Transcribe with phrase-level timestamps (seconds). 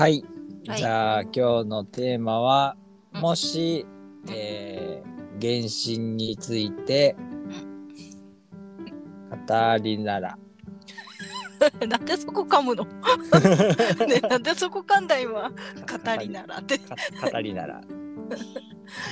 [0.00, 0.24] はい。
[0.66, 2.74] はいじゃあ今日のテーマは、
[3.12, 3.84] うんもし、
[4.30, 7.14] えー、原神について
[9.46, 10.38] 語りなら。
[11.86, 12.86] なんでそこ噛むの？
[14.08, 15.50] ねなんでそこ噛んだ今？
[15.50, 15.54] 語
[16.18, 16.78] りならって。
[17.20, 17.82] か語りなら。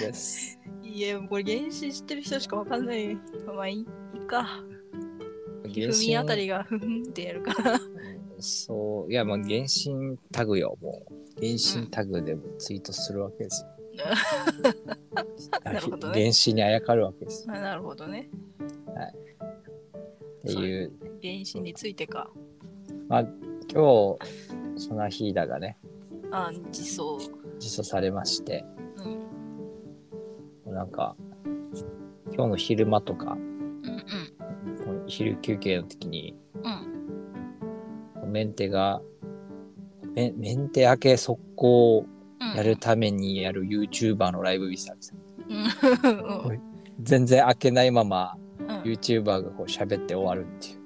[0.01, 0.59] です。
[0.83, 3.15] いや、これ原神知ってる人しかわかんない。
[3.55, 3.87] まあいい
[4.27, 4.65] か。
[5.67, 7.79] ひふみあたりがふふんってやるから。
[8.41, 11.15] そう、いや、まあ、原神タグよ、もう。
[11.41, 13.69] 原神タグでもツイートするわけですよ。
[15.65, 17.55] なるほどね原神にあやかるわけですよ。
[17.55, 18.31] あなるほどね。
[20.49, 22.31] っていう、原神についてか。
[23.09, 25.79] まあ、今日、ソナヒーダがね、
[26.31, 27.19] あ、実装。
[27.59, 28.65] 実装されまして、
[30.65, 30.75] うん。
[30.75, 31.17] なんか、
[32.33, 33.49] 今日の昼間とか、うん
[34.85, 36.37] この昼休憩の時に、うん。
[36.37, 36.48] うん。
[38.39, 39.03] メンテが、
[40.15, 42.07] メメンテ明け速攻
[42.41, 42.55] うん。
[42.55, 45.17] やるためにやる YouTuber のライブ見てたんですよ。
[45.49, 46.51] うん。
[46.51, 46.61] うん
[47.03, 48.69] 全然開けないままうん。
[48.83, 50.79] YouTuber がこう喋って終わるっていう。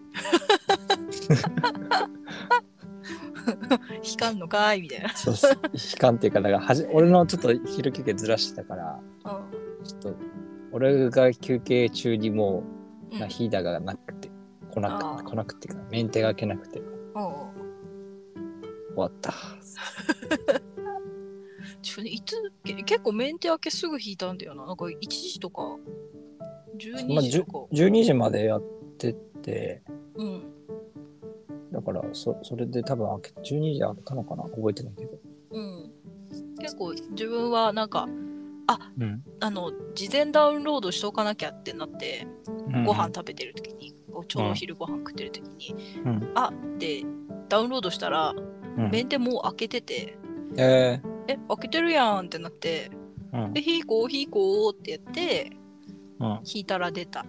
[4.02, 5.10] 光んのかいみたいな。
[5.10, 5.52] そうそう。
[5.52, 5.58] 悲
[5.98, 9.84] 観っていうか、だからはじ、俺のちょっと昼休憩ずらしてたから、うん。
[9.84, 10.14] ちょっと、
[10.72, 12.62] 俺が休憩中にも
[13.10, 14.30] う、うんなヒーダーがなくて、
[14.70, 16.80] 来なく来なくてか、メンテが開けなくて、
[17.14, 17.50] 終
[18.36, 19.32] うんわった。
[21.82, 24.66] ちょいつけ結構メンテ明けすぐ引いたんだよな。
[24.66, 27.58] なんか1時とかまあ、12時とか。
[27.72, 28.62] 12時までやっ
[28.98, 29.83] てて、
[30.16, 30.42] うん。
[31.72, 34.44] だからそ、それで多分開け、12時開けたのかな？
[34.44, 35.18] 覚えてないけど。
[35.52, 35.92] うん。
[36.58, 38.08] 結構自分はなんか、
[38.98, 39.22] うん。
[39.41, 42.27] あの、事前ダウンロードしとかなきゃってなって、
[42.86, 43.94] ご飯食べてる時に、
[44.28, 45.74] ちょうどお昼ご飯食ってる時に、
[46.05, 46.32] うん。
[46.34, 47.02] あで、
[47.48, 48.90] ダウンロードしたら、うん。
[48.90, 50.18] メンテもう開けてて、
[50.56, 55.52] ええ、開けてるやんってなって、ー、うんで、引こう引こうってやって、
[56.20, 56.40] うん。
[56.44, 57.27] 引いたら出た。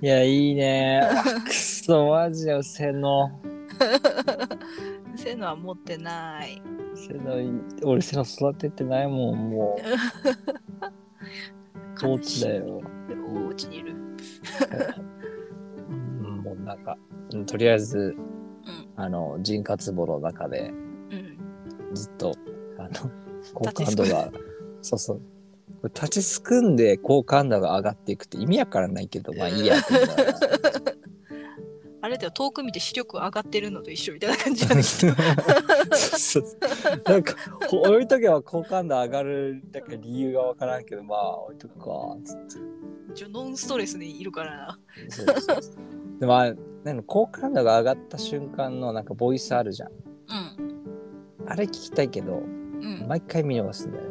[0.00, 1.08] いや、いいね。
[1.46, 3.40] くそ、マジで、せの。
[5.24, 6.60] そういうのは持ってない。
[6.94, 7.32] せの、
[7.82, 9.78] 俺、せの育ててないもん、も
[12.02, 12.06] う。
[12.06, 12.82] おうちだよ。
[13.26, 13.94] お家にいる。
[15.88, 15.92] う
[16.26, 16.98] ん、もうなんか、
[17.32, 18.24] うんとりあえず、うん
[18.96, 20.74] あの、人活簿の中で、
[21.10, 21.38] うん。
[21.94, 22.34] ずっと、
[22.76, 23.10] あの、
[23.54, 24.30] 好感度が、
[24.82, 25.22] そうそう。
[25.84, 29.94] 立ちすくんで好感度が上がっていくって意味わからないけど、まあいいやって
[32.14, 35.14] れだよ、遠く見て視力上がってるのと一緒みたいな感じなんだけど。
[37.12, 37.34] なんか
[37.68, 42.56] ほ置いとけば好感度上がるだけ理由がわからんけどまあ置いとくかつって
[43.12, 44.78] 一応ノンストレスにいるからな。
[45.08, 45.74] そうそうそう
[46.20, 46.54] でまあ
[46.84, 51.48] なんか好感度が上がった瞬間のなんかボイスあるじゃんうん。
[51.48, 53.06] あれ聞きたいけどうん。
[53.08, 54.04] 毎回見逃すんだよ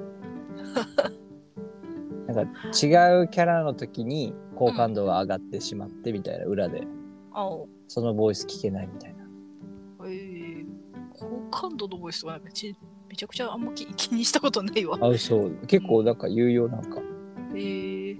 [2.33, 7.02] なんか違うキャラの時に好感度が上がってしまってみたいな裏であお。
[7.87, 9.23] そのボイス聞けないみたいな
[10.05, 10.65] えー、
[11.13, 12.75] 好感度のボイスとかなんかち
[13.09, 14.97] めちゃくちゃあんま気気にしたことないわ。
[15.01, 17.01] あそう結構なんか有用なんか
[17.51, 18.17] えー、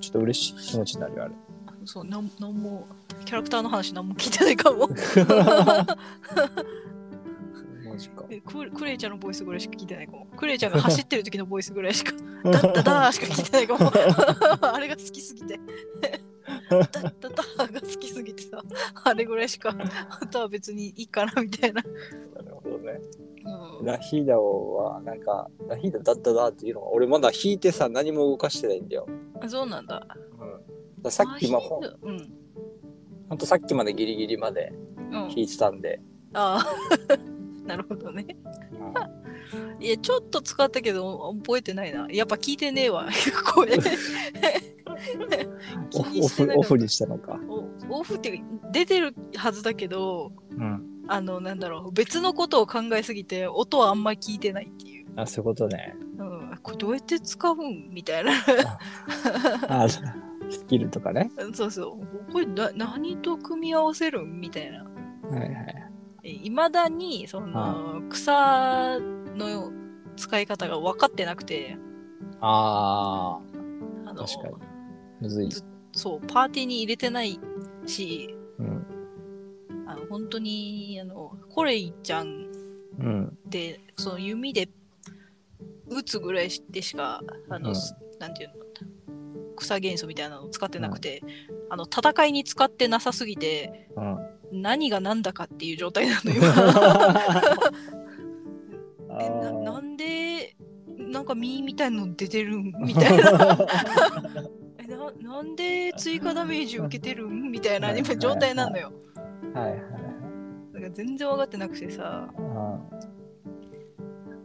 [0.00, 1.34] ちょっと嬉しい気持ちになるよあれ
[1.84, 2.86] そう、なんなんも、
[3.24, 4.88] キャラクターの話なんも聞いてないかも。
[4.88, 4.94] マ
[7.96, 10.26] ジかえククレイちゃんのボイスぐらいしか聞いてないかも。
[10.36, 12.12] クレイちゃんが走ってる時のボイスぐらいしか、
[12.44, 13.90] ダッダダーしか聞いてないかも。
[14.74, 15.58] あれが好きすぎて。
[16.70, 18.62] ダッダダーが好きすぎてさ、
[19.04, 19.74] あれぐらいしか、
[20.20, 21.82] あとは別にいいかなみたいな。
[21.82, 23.00] なるほどね
[23.42, 29.08] うん、ラヒーダはなんかラヒーダだっただっていうのが俺まだ弾いてさ何も動かしてないんだよ、
[29.48, 30.06] そうなんだ。
[30.38, 32.32] うん、ださっきまほんうん。
[33.28, 34.72] ほんとさっきまでギリギリまで
[35.10, 36.00] 弾、いてたんで、
[36.34, 38.26] ああ、なるほどね。
[39.80, 42.06] いや、ちょっと使ったけど、覚えてないな。
[42.10, 43.08] やっぱ聞いてねえわ、
[43.54, 43.70] 声。
[45.90, 47.40] 気オフオフオフにしたのか、
[47.88, 55.06] おオフって出てるはずだけど、うん、あの、なんだろう、別のことを考えすぎて、音はあんまり聞いてないっていう。
[55.16, 58.32] あそういうことねうん、これどうやって使うんみたいな。
[59.68, 61.98] あスキルとかね そうそ
[62.28, 62.32] う。
[62.32, 64.84] これな何と組み合わせるんみたいな。
[64.84, 65.46] はいは
[66.22, 68.98] いいまだに、その、草
[69.40, 69.72] の
[70.16, 71.76] 使い方が分かってなくて、
[72.40, 73.40] あ
[74.06, 74.54] あの、確かに。
[75.20, 75.48] むずい、
[75.92, 77.38] そう、パーティーに入れてない
[77.86, 78.86] し、うん。
[79.86, 82.50] あの本当に、あの、コレイちゃん
[83.00, 84.68] うん、で、その弓で
[85.88, 87.76] 撃つぐらいでしか、あの、うん。
[87.76, 88.54] すなんていうの、
[89.56, 91.22] 草元素みたいなのを使ってなくて、
[91.70, 94.00] あの、戦いに使ってなさすぎて、う
[94.56, 97.70] ん、何が何だかっていう状態なの、今。
[99.20, 100.56] えななんで
[100.96, 103.58] なんかミーみたいの出てるんみたいな
[104.78, 108.92] えななんで追加ダメージ受けてるんみたいな今状態なのよ
[109.54, 109.80] はいはい。
[110.74, 112.46] だから全然分かってなくてさうん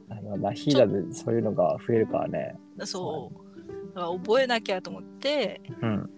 [0.09, 2.55] あのラヒーダでそういうのが増えるからね。
[2.83, 6.09] そうだから覚えなきゃと思ってうん。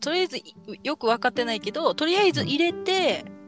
[0.00, 0.42] とりあえずい
[0.82, 3.39] よく分かってないけどとりあえず入れて、うん。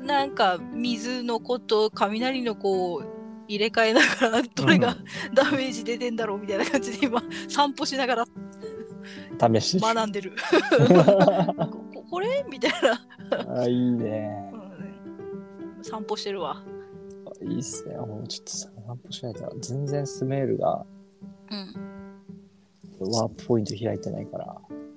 [0.00, 3.02] なんか水の子と雷の子を
[3.48, 4.96] 入れ替えながらどれが
[5.34, 8.24] ダメージ出てんだろうみたいな感じで今散歩しながら
[9.60, 9.78] 試し。
[9.80, 10.32] 学んでる
[11.56, 12.44] こここれ？
[12.50, 14.50] みたいな、あいいね。
[14.52, 16.62] うん散歩してるわ
[17.40, 17.96] いいっすね。
[17.96, 19.56] もうちょっとさ、散歩しないと。
[19.60, 20.84] 全然スメールが
[23.00, 24.44] うんワープポイント開いてないから。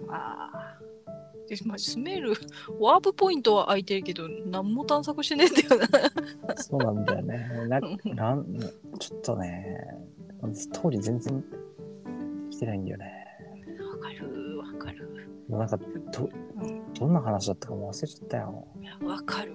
[0.10, 0.78] ああ
[1.52, 2.34] でまあ、スメール
[2.80, 5.82] ワープポイントは空いてるけど何も探索してねえんだよ
[6.48, 7.50] なそうなんだよね。
[7.68, 7.80] な
[8.16, 8.46] なん
[8.98, 9.78] ちょっとね、
[10.54, 11.48] ストーリー全然で
[12.52, 13.12] きてないんだよね。
[13.92, 16.30] わかるわかるもうなんかど、
[16.62, 18.68] うんどんな話だったかも忘れちゃったよ。
[19.04, 19.52] わかる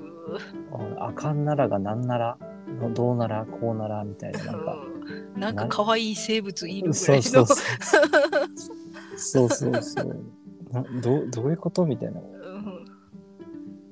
[0.99, 2.37] ああかんならがなんなら、
[2.79, 4.45] のどうならこうならみたいな。
[4.45, 7.59] なんか、うんなんか可愛い生物いるぐらそういのそうそう。
[9.17, 10.25] そうそうそう。
[10.71, 12.21] などうどういうことみたいな。
[12.21, 12.85] うん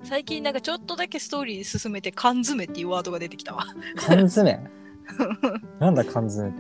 [0.03, 3.65] 最近なんかちょっとだけストーリー進めて缶詰っていうワードが出てきたわ
[3.97, 4.61] 缶詰？
[5.81, 6.53] なんだ缶詰っ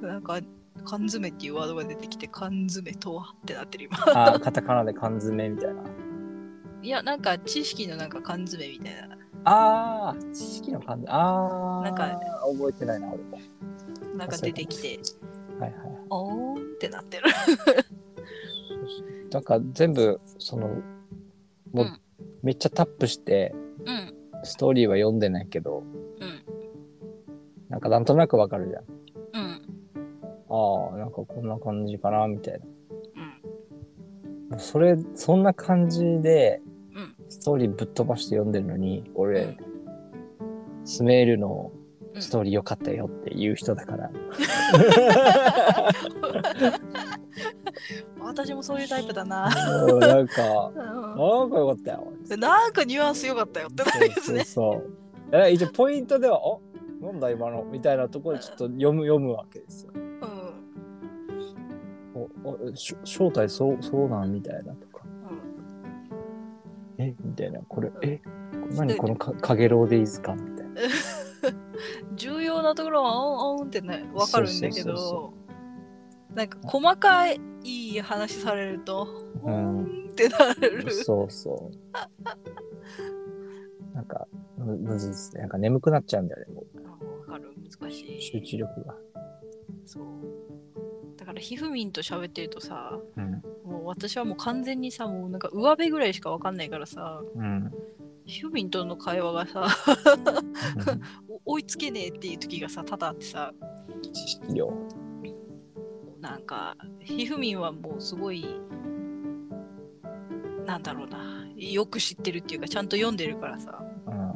[0.00, 0.06] て？
[0.06, 0.38] なんか
[0.84, 3.98] 缶詰っていうワードが出てきて缶詰とはってなってる今
[4.34, 5.82] あ、カタカナで缶詰みたいな。
[6.82, 11.10] いやなんか知識のなんか缶詰みたいなああ、知識の缶詰。
[11.12, 12.20] ああ、なんか
[12.56, 13.38] 覚えてないな、俺も。
[14.16, 15.00] なんか出てきて
[15.58, 15.98] はいはい。
[16.10, 17.24] おーんってなってる
[19.32, 20.82] なんか全部、その、もう、
[21.74, 22.00] うん。
[22.42, 24.14] めっちゃタップして、うん。
[24.44, 25.92] ストーリーは読んでないけど、うん
[27.68, 28.84] なんかなんとなくわかるじゃん。
[28.84, 28.86] う
[29.46, 29.62] ん。
[30.50, 32.66] ああ、なんかこんな感じかな、みたいな。
[34.52, 34.58] うん。
[34.60, 36.60] それ、そんな感じで、
[36.94, 37.14] うん。
[37.30, 39.56] ストーリーぶっ飛ばして読んでるのに、俺、うん。
[40.84, 41.72] スメールの
[42.18, 44.10] ストーリー良かったよっていう人だから。
[48.20, 50.76] 私もそういうタイプだな、なんか、うん。
[50.76, 52.12] なんか良かったよ。
[52.38, 54.90] なんかニュアンス良かったよってなるやつそうねそうそう。
[55.32, 57.64] え一応ポイントでは、あなんだ今の？
[57.64, 59.92] みたいなところでちょっと読む読むわけですよ。
[59.94, 60.02] うん。
[62.44, 64.32] おおしょ正体そうそうなん？
[64.32, 65.02] みたいなとか。
[66.98, 67.04] うん。
[67.04, 67.14] え？
[67.24, 67.60] みたいな。
[67.68, 68.20] これ、え？
[68.76, 68.96] 何？
[68.96, 70.34] このかかげろうでいいですか？
[70.34, 70.80] みたいな。
[72.14, 75.32] 重要なところはオンオンってね分かるんだけど
[76.32, 77.40] なんか細かい
[78.02, 79.08] 話されると、
[79.44, 80.90] ううんんってなる。
[80.92, 83.94] そうそう。
[83.94, 84.26] なんか、
[84.58, 85.42] むむずいですね。
[85.42, 86.64] なんか眠くなっちゃうんだよね、も
[87.20, 88.20] わかる難しうい。
[88.20, 88.94] 集中力が。
[89.86, 90.04] そう。
[91.16, 93.42] だからひふみんと喋ってるとさ、うん。
[93.64, 97.72] もう私はもう完全にさ、もうなんか上辺ぐらいしかわかんないからさ、うん。
[98.24, 99.66] ひふみんとの会話がさ、
[101.46, 103.52] お追いつけねえっていう時がさ、多々あってさ、
[104.12, 104.72] 知識量。
[106.22, 108.46] なんか、ひふみんはもうすごい、
[110.64, 114.32] なんだろうな、よく知ってるっていうか、ちゃんと読んでるからさ、うん。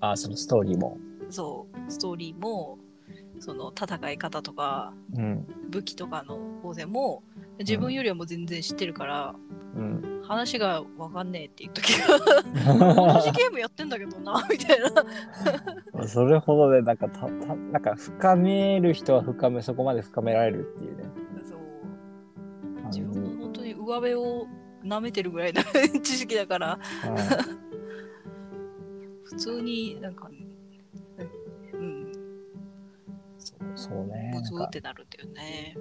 [0.00, 0.98] あ、そのストーリーも。
[1.30, 2.78] そう、ストーリーも、
[3.40, 5.46] その戦い方とか、うん。
[5.70, 7.22] 武器とかの方でも、
[7.60, 9.34] 自分よりはもう全然知ってるから、
[9.74, 10.22] うん。
[10.22, 12.18] 話がわかんねえっていう時が、
[13.16, 14.78] 同じゲームやってんだけどな、みたい
[15.94, 16.04] な。
[16.06, 21.04] それほどで、なんかた、た、なんか深める人は深め、そこまで深められるっていうね。
[21.44, 21.58] そう
[22.88, 24.46] 自分も本当に上辺を
[24.84, 25.62] 舐めてるぐらいな
[26.02, 26.78] 知識だから、
[29.24, 30.30] 普通になんか、
[31.72, 32.12] うん、
[33.38, 34.32] そうそうね。
[34.34, 35.76] ブツなんかってなるんだよね。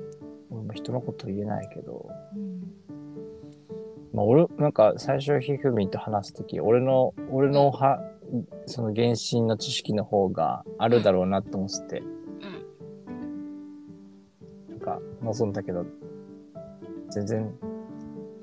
[0.49, 2.86] 俺も人のこと言えないけど、うん
[4.17, 8.01] まあ、俺、なんか最初ひふみんと話すとき、俺の、俺のは、
[8.65, 12.03] その原神の知識の方があるだろうなと思ってて、
[14.69, 15.85] なんか望んだけど、
[17.11, 17.53] 全然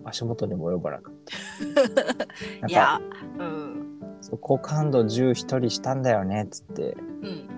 [0.04, 1.82] 足元にも及ばなかった。
[1.82, 2.14] なん
[2.60, 3.00] か、いや、
[3.40, 4.00] うん。
[4.20, 7.48] そう好感度10一人したんだよねっつって、うん。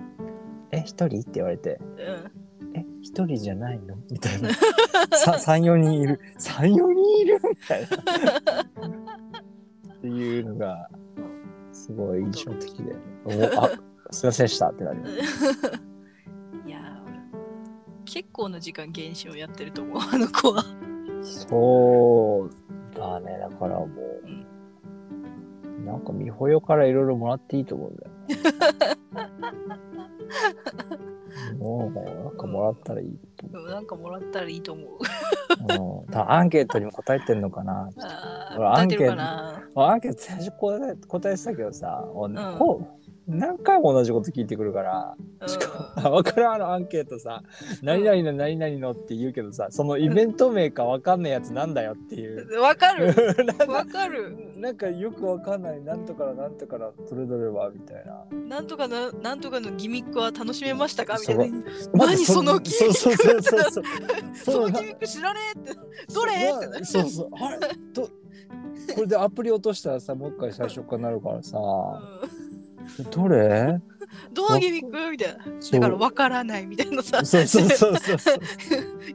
[0.71, 1.21] え、一人？
[1.21, 1.79] って言われて、
[2.61, 2.77] うん。
[2.77, 3.95] え、一人じゃないの？
[4.11, 4.49] みたいな。
[5.11, 6.19] さ3、4人いる。
[6.39, 6.96] 3、4人いるみ
[7.67, 7.87] たいな。
[9.93, 10.89] っていうのが、
[11.71, 12.95] すごい印象的で。
[13.25, 13.31] お
[13.63, 13.69] あ、
[14.11, 15.13] すいませんでしたってなります。
[16.65, 17.03] いや、
[18.05, 20.63] 結構な時間原神をやってると思う、あの子は。
[21.21, 22.49] そう
[22.95, 23.39] だね。
[23.39, 23.89] だからもう、
[25.85, 28.11] なんか美穂よからいろいろもらっていいと思うんだよ。
[31.59, 34.87] もうなんかもらったらいいとでもなんかもらったらいいと思う。
[36.27, 37.89] アンケートにも答えてんのかな。
[37.97, 39.63] あ俺あ、答えてるかな。
[39.75, 47.43] アンケート最初答え答えてたけどさ、うんこう何回も同じこと聞いてくるから、うんしかも、わからんあのアンケートさ、
[47.81, 52.61] 何々の何々のって言うけどさ、そのイベント名かわかんないやつなんだよっていう。
[52.61, 53.07] わかる。
[53.67, 54.53] わかかる。
[54.55, 58.25] なんかよくわかんない、なんとからなんとからそれぞれはみたいな。
[58.47, 61.17] なんとかな、なんとかのギミックは楽しめましたか？
[61.19, 61.45] みたいな。
[61.45, 62.93] 何何そのギミック？
[62.93, 63.83] そうそうそうそう。
[64.35, 65.73] そのギミック知らねえって。
[66.13, 66.31] どれ？
[66.31, 67.27] ってなそうそう。
[67.33, 67.59] あれ？
[67.93, 68.09] ど
[68.95, 72.36] これでアプリ落としたらさ、もう一回最初からなるからさ、うん
[73.11, 73.79] どれ？
[74.31, 75.43] どのギミックみたいな。
[75.59, 77.25] そうだからわからないみたいなさ。
[77.25, 78.39] そうそうそうそうそう。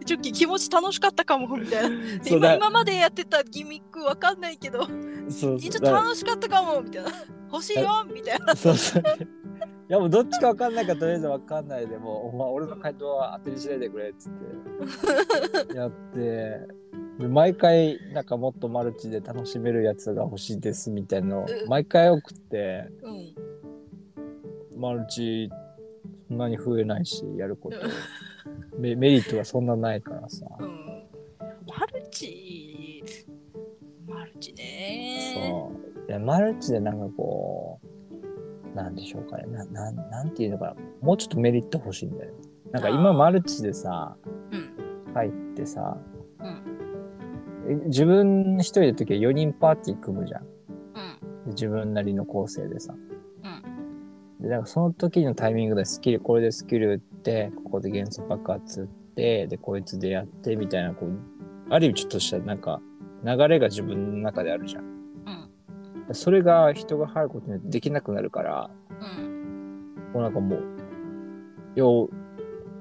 [0.04, 1.96] ちょっと気持ち楽しかったかもみたいな。
[2.26, 4.86] 今今までやってたギミックわかんないけど、
[5.30, 7.10] そうちょっと楽しかったかもみたいな。
[7.50, 8.54] 欲しいよみたいな。
[8.54, 9.02] そうそう。
[9.88, 14.32] いやもうどっちかわかんないからとりあえずわかんないでもう、お前俺の回答は当てにしないでくれっつっ
[15.68, 15.74] て。
[15.76, 16.60] やって
[17.18, 23.10] で毎回なんかもっとマルチで楽しめるやつが欲しいですみたいの毎回送ってう
[24.76, 24.80] ん。
[24.80, 25.50] マルチ
[26.28, 27.76] そんなに増えないしやること。
[28.78, 30.46] メメリットがそんなないからさ。
[30.58, 31.02] うん。
[31.66, 33.04] マルチ、
[34.06, 35.34] マルチね。
[35.34, 35.72] そ
[36.06, 36.08] う。
[36.08, 37.81] いやマルチでなんかこう
[38.74, 42.32] なんでしょうかねななんなんていうのかなもうちょっとメリット欲しいんだよ
[42.72, 44.16] なんか今マルチでさ
[44.50, 44.72] うん。
[45.14, 45.96] 入ってさ、
[46.40, 46.62] うん。
[47.68, 50.42] え自分一人で時は4人パーティー組むじゃん。
[50.42, 50.46] うん。
[51.44, 52.94] で自分なりの構成でさ。
[52.94, 54.42] うん。
[54.42, 61.10] で、なんかその時のタイミングでスキル、これでスキル打って、ここで元素爆発打って、で、こいつでやってみたいな、こう、
[61.70, 62.80] ある意味ちょっとしたなんか
[63.24, 65.01] 流れが自分の中であるじゃん。
[66.08, 66.14] うん。
[66.14, 68.70] それが人が入ることによってできなくなるから、
[69.18, 69.94] うん。
[70.12, 70.60] もうなんかもう、
[71.74, 72.10] よ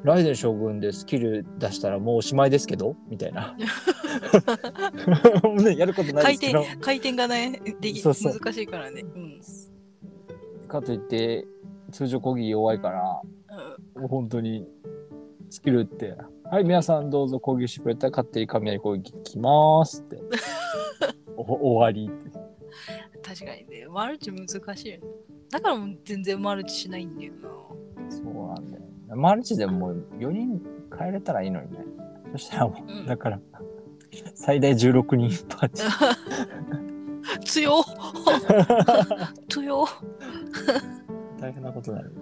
[0.03, 3.55] ライデン将軍でスキル出したらもうおしまいですけどみたいな。
[5.63, 9.01] ね、 やることない回ですけど転。、回転がね、できそうそう難しいからね。
[9.01, 9.39] うん。
[10.67, 11.45] かといって、
[11.91, 13.21] 通常攻撃弱いから、
[13.95, 14.67] もう本当に
[15.49, 20.19] スキル打って、はい、皆さんどうぞ攻撃してくれたら勝手に雷攻撃きますって。
[21.37, 22.50] お終わりって。
[23.23, 25.03] 確かにね、マルチ難しいよね。
[25.49, 27.49] だからもう全然マルチしないんだよな。
[28.09, 28.83] そうなんだよ。
[29.15, 30.61] マルチでもう4人
[30.97, 31.79] 変えれたらいいのにね。
[32.31, 33.39] そしたらもう、うんだから、
[34.35, 37.39] 最大16人パーティー。
[37.45, 37.83] 強っ
[39.49, 39.87] 強っ
[41.39, 42.13] 大変なことになる。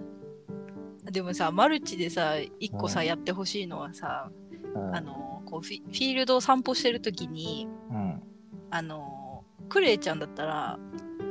[1.04, 4.30] でもさ、マルチでさ、一個さ、うんやってほしいのはさ、
[4.74, 8.22] うんあの、こうフィ、フィールドを散歩してるときに、うん。
[8.70, 9.29] あの、
[9.70, 10.78] クレイちゃんだったら、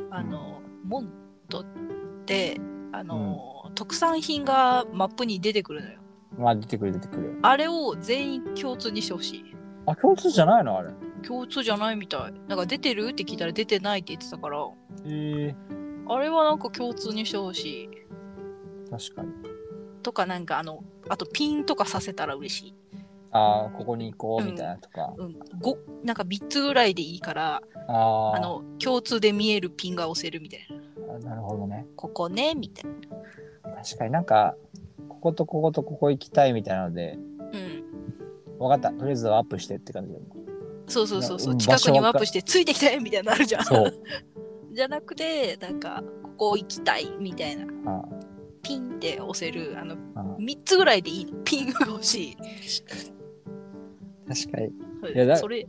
[0.10, 1.10] あの、モン
[1.50, 1.66] トっ
[2.26, 2.60] て、
[2.92, 6.00] あの、特産品がマップに出てくるのよ。
[6.38, 7.38] まあ出てくる出てくる。
[7.44, 9.46] あれを全員共通にしてほしい。
[9.86, 10.78] あ、共通じゃないの？
[10.78, 10.90] あれ。
[11.22, 12.34] 共通じゃないみたい。
[12.48, 14.66] なんか出てるって聞いたら出てないって言ってたから、
[15.06, 15.56] ええ
[16.08, 17.90] あれはなんか共通にしてほしい。
[18.90, 19.30] 確かに。
[20.02, 22.76] とかなんかあの、あとピンとかさせたら嬉しい。
[23.32, 25.14] ああ、ここに行こうみたいなとか。
[25.18, 31.16] うん、5なんか3つぐらいでいいから、あああの、共通で見えるピンが押せるみたいな。
[31.16, 31.86] あなるほどね。
[31.96, 33.76] ここね、みたいな。
[33.84, 34.56] 確かになんか、
[35.08, 37.18] こことこことここ行きたいみたいなので、
[37.54, 38.58] うん。
[38.58, 38.98] 分かった。
[38.98, 40.24] とりあえずアップしてって感じだよ。
[40.88, 41.56] そうそうそうそうう。
[41.56, 43.64] ん近くにワープして、ついてきてみたいになるじゃん。
[43.64, 43.94] そう。
[44.74, 47.66] じゃなくて、なんか、ここ行きたいみたいな。
[47.92, 48.04] あ
[48.62, 49.76] ピンって押せる。
[49.80, 51.34] あの、ああ3つぐらいでいいの。
[51.44, 52.38] ピンが欲しい。
[54.30, 54.68] 確かに。
[55.14, 55.66] いやだそれ、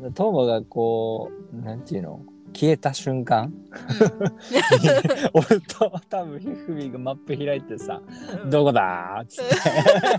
[0.00, 0.12] うん。
[0.12, 2.20] トーマがこう、なんていうの？
[2.54, 3.52] 消えた瞬間？
[5.32, 8.02] 俺と多分ヒフミがマップ開いてさ、
[8.44, 9.44] うんどこだーっつっ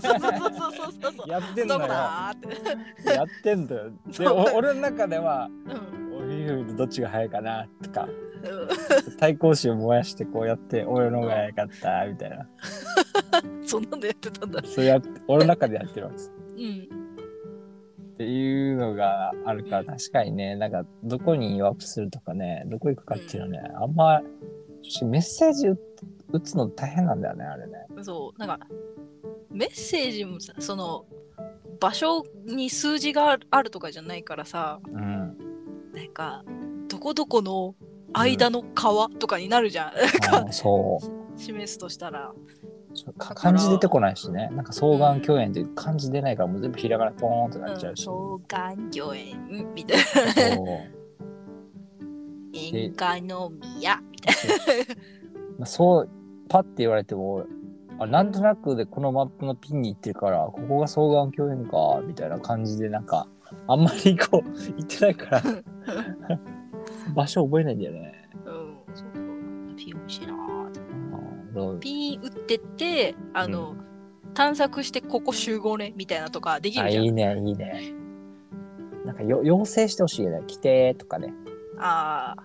[0.02, 1.30] そうそうそうそうそうそうて。
[1.30, 1.88] やってんのどこよ。
[1.88, 3.10] だーって。
[3.10, 3.90] やってんだよ。
[4.18, 8.08] で、俺の中では、うんおヒフミとどっちが早いかなとか、う
[9.18, 12.36] 対抗心を燃やしてこうやって、俺の方が早かったみたいな。
[12.36, 12.48] ん。
[13.66, 14.62] そんなんでやってたんだ。
[14.64, 16.32] そうやって、俺の中でやってるわけです。
[16.56, 17.03] うん。
[18.14, 24.22] っていうのがあるから確かにね、なんかどこにワープするとかね、どこ行くかっていうのはね、あんま、
[25.04, 25.78] メッセージ打
[26.32, 27.72] 打つの大変なんだよね、あれね。
[28.02, 28.66] そう、なんか、
[29.50, 31.06] メッセージもさ、その、
[31.80, 35.36] 場所に数字があるとかじゃないからさ、うん。
[35.92, 36.44] なんか、
[36.88, 37.74] どこどこの
[38.12, 39.92] 間の川とかになるじゃん。
[40.34, 41.40] あそう。
[41.40, 42.32] 示すとしたら。
[43.18, 44.50] 漢字出てこないしね。
[44.52, 48.02] なんか双眼鏡園って漢字出ないからもう全部ひらがなポーンとなっちゃうし。
[48.04, 48.12] 双
[48.48, 50.54] 眼鏡園みたいな。
[50.56, 51.04] そう
[52.54, 54.34] 宴会の宮みたい
[55.58, 56.10] まあそう、
[56.48, 57.46] パッて言われても、
[57.98, 63.28] あなんとなくでこのマップのピンに行ってるからここが双眼鏡園かみたいな感じでなんか
[63.68, 65.42] あんまりこう行ってないから
[67.14, 68.23] 場所覚えないんだよね。
[71.80, 73.76] ピン打ってって、あの、
[74.34, 77.02] 探索してここ集合ねみたいなとかできるじゃん。
[77.02, 77.94] あいいねいいね。
[79.04, 81.32] なんかよ要請してほしいよね来てとかね。
[81.78, 82.44] ああ。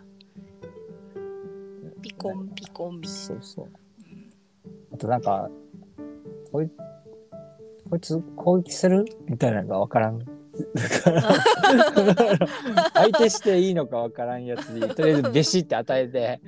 [2.01, 3.67] ピコンピコンみたいそうそう。
[4.93, 5.49] あとなんか
[6.51, 6.69] こい
[7.89, 9.05] こいつ攻撃する？
[9.25, 10.19] みたいなのがわからん。
[10.73, 11.21] だから
[12.93, 16.41] 相手していいのかわからんやつにとりあえずベシって与えて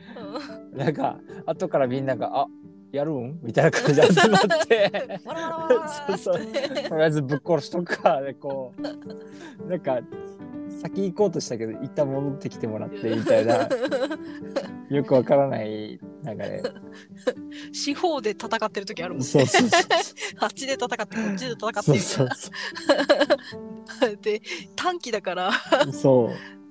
[0.75, 0.85] な。
[0.85, 2.47] なんか後からみんなが「あ
[2.91, 4.91] やるん?」みたいな感じで集まって
[6.89, 9.99] とりあえずぶっ殺しとくかでこうなんか
[10.81, 13.69] 先行こうとしたけど一旦戻ってきてもらってみたいな。
[14.89, 16.63] よくわからない流れ。
[17.71, 19.25] 四方で戦ってる時あるもんね。
[19.25, 19.81] そうそうそう
[20.39, 24.15] あっちで戦ってこっちで戦ってそうそうそな。
[24.21, 24.41] で
[24.75, 25.51] 短期だから。
[25.87, 26.61] うそう。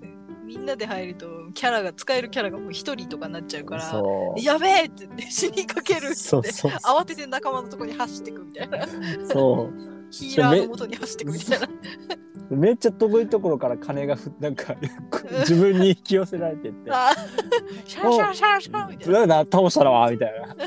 [0.44, 4.02] みんなで入るとキャラが使えるキャラがもう一人とかになっちゃうから
[4.36, 8.88] やべえって死にかけるって慌てて仲間のとこに走ってくみたいな。
[9.32, 9.90] そう。
[10.10, 11.68] ヒーラーのもとに走ってくみたいな
[12.50, 14.74] めっちゃ遠いところから金がふなんか
[15.46, 16.90] 自分に引き寄せられてって。
[16.90, 17.12] あ
[17.84, 19.26] シャーシャーシャーシャーみたいな。
[19.26, 20.48] な倒したのはみたいな。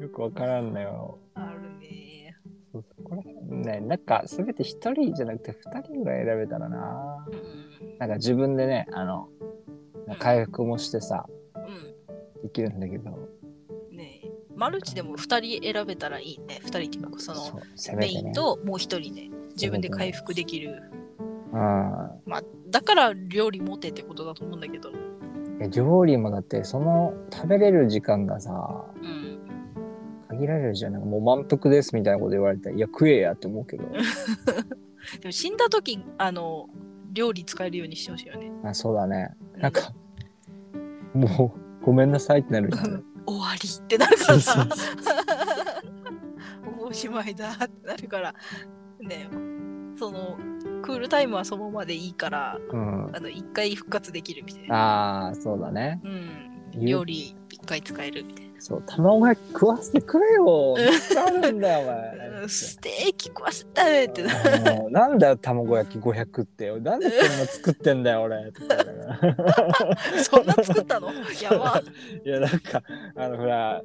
[0.00, 1.18] よくわからんのよ。
[1.34, 2.36] あるね。
[2.72, 7.26] そうそこら辺ねなんか全て一人じゃなくて二人ぐらい選べたらな。
[7.26, 7.30] う
[7.84, 7.98] ん。
[7.98, 9.28] なんか自分でねあの
[10.20, 11.26] 回復もしてさ
[11.56, 13.10] うできるんだけど。
[13.10, 13.14] ん
[13.96, 14.30] ねえ。
[14.54, 16.60] マルチでも2人選べたらいいね。
[16.62, 20.82] 2人っていうかそのそうせメインともう1人ね自分で回復できる。
[21.52, 21.58] うん。
[22.26, 24.90] まあだから料理持てってことだと思うんだけど。
[25.60, 29.38] え料理もだってその食べれる時間がさうん。
[30.28, 30.94] 限られるじゃん。
[30.94, 33.84] もう満腹ですみたいなこと言われたらいや食えやって思うけど。
[35.20, 36.68] でも死んだ時あの
[37.12, 38.50] 料理使えるようにしてほしいよね。
[38.64, 39.34] あそうだね。
[39.56, 39.92] うなんか
[41.12, 43.04] もうごめんなさいってなるじゃん。
[43.26, 44.40] 終わりってなるから。
[44.40, 44.68] さ
[46.80, 48.34] おしまいだってなるから
[49.06, 49.28] ね。
[49.96, 50.36] その
[50.82, 53.10] クールタイムはそのままでいいからうん。
[53.14, 56.00] あの1回復活できるみたいな、ああそうだね。
[56.04, 60.74] うん、料理1回使えるみたいそう卵焼き食わせてくれよ。
[61.14, 62.40] 何あるんだよおな前。
[62.42, 64.22] う んステーキ食わせたいって。
[64.22, 64.30] な
[64.90, 66.70] なんだよ卵焼き500って。
[66.80, 68.50] なんでこんな作ってんだよ俺。
[70.22, 71.08] そんな作ったの？
[71.42, 71.82] やば。
[72.24, 72.82] いやなんか
[73.16, 73.82] あのほら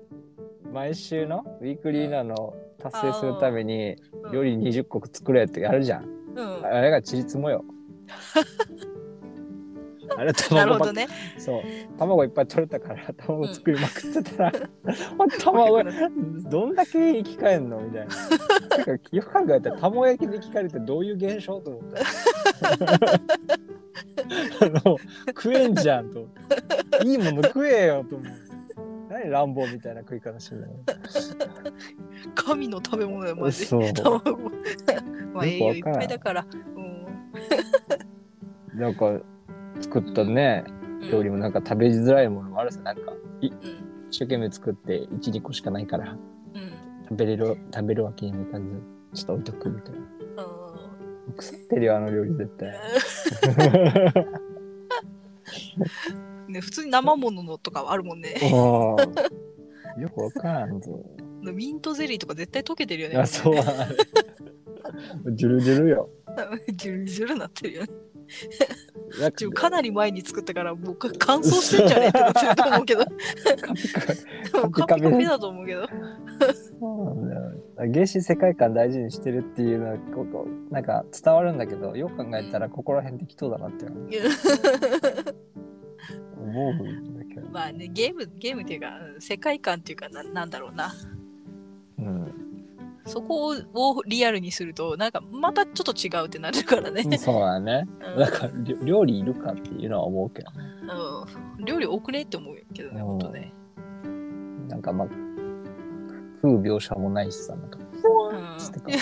[0.72, 6.66] 毎週のウィークリーなの達成するためにうん料理20個作れってやるじゃん、うん。
[6.66, 7.64] あれがちりつもよ。
[10.18, 11.62] あれ卵ばっねそう。
[11.98, 14.52] 卵いっぱい取れたから卵作りまくってたら、
[15.40, 15.84] 卵
[16.50, 18.14] どんだけ生き返んのみたいな。
[18.78, 22.00] てかよく考えたら卵焼きで生き返るってどういう現象と思った。
[24.66, 26.28] あの食えんじゃんと。
[27.06, 28.28] いいもの食えよと思う。
[29.10, 30.68] 何乱暴みたいな食い方してる
[32.36, 33.94] 神の食べ物だよのマジそう。
[33.94, 34.22] 卵
[35.34, 36.46] まあ栄養いっぱいだから。
[38.74, 39.20] なんか
[39.82, 40.64] 作ったね
[41.02, 41.12] うん。
[41.12, 42.82] 料理もなんか食べづらいものもあるさ。
[42.82, 43.54] なんか一
[44.12, 46.12] 生懸命作って12個しかないから。
[46.12, 46.18] うん。
[47.04, 48.66] 食べれる食べるわけにもいかず
[49.14, 50.00] ちょっと置いとくみたいな。
[50.00, 50.10] うん
[51.38, 52.70] 腐ってるよあの料理絶対。
[56.48, 58.34] ね、普通に生もののとかはあるもんね。
[58.42, 58.98] よ
[60.14, 61.06] くわからんぞ。
[61.42, 63.18] ミントゼリーとか絶対溶けてるよね。
[63.18, 63.56] あ、そう。
[65.34, 66.10] ジュルジュルよ。
[66.74, 67.90] ジュルジュルなってるよね。
[69.54, 73.06] かなり前に作ったから、もうか乾燥してんじゃねえってなってると思うけど。
[74.72, 75.88] カピカピだと思うけど。
[76.80, 77.42] そうなんだよ。
[77.94, 84.10] 原始世界観大事にしてるっていうのはここなんか伝わるんだけどよく考えたらここら辺適当だなって思うん
[87.18, 87.50] だけど。
[87.52, 90.94] まあね、ゲーム、ゲームっていうか、うん世界観っていうかな、なんだろうな。
[93.10, 93.14] うん。
[93.14, 97.18] そこをリアルにすると、なんかまたちょっと違うってなるからね。
[97.18, 97.88] そうだね。
[98.14, 98.52] うんだから
[98.84, 100.58] 料理いるかっていうのは思うけどね。
[101.58, 103.54] うん、料理多くねって思うけどね、うんほんとね。
[104.68, 105.08] なんかまあ
[106.42, 107.78] 食う描写もないしさなんか。
[107.78, 108.86] うんつってか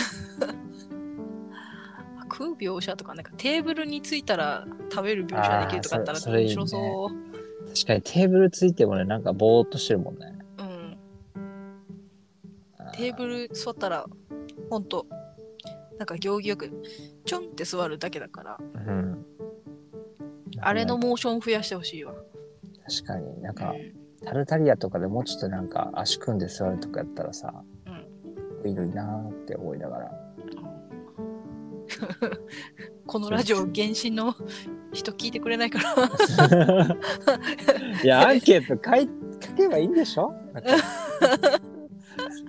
[2.29, 7.09] 食う描写とか、なんかテーブルについたら食べる描写できるとかあったら面白そう。
[7.73, 10.36] 確かにテーブルついてもねなんかぼーっとしてるもんね。
[12.97, 14.05] テーブル座ったら、
[14.69, 15.05] ほんと、
[15.97, 16.71] なんか行儀よく、
[17.25, 19.25] ちょんって座るだけだから、うん。
[20.59, 22.13] あれのモーション増やしてほしいわ。
[22.89, 23.75] 確かになんか
[24.23, 27.53] タルタリアとかでもうちょっとなんか足組んで座るとかやったらさ、
[28.65, 30.11] いいのになーって思いながら。
[33.05, 34.33] このラジオ原神の
[34.91, 35.93] 人聞いてくれないから。
[38.03, 39.07] いや、アンケート書い
[39.45, 40.33] 書けばいいんでしょ？